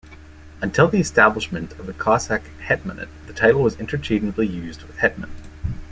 Until 0.63 0.87
the 0.87 0.97
establishment 0.99 1.73
of 1.73 1.85
the 1.85 1.93
Cossack 1.93 2.41
Hetmanate 2.63 3.07
the 3.27 3.33
title 3.33 3.61
was 3.61 3.79
interchangeably 3.79 4.47
used 4.47 4.81
with 4.81 4.97
Hetman. 4.97 5.29